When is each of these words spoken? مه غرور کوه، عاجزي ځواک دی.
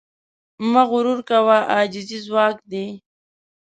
مه 0.71 0.83
غرور 0.89 1.19
کوه، 1.29 1.57
عاجزي 1.73 2.19
ځواک 2.25 2.55
دی. 2.71 2.85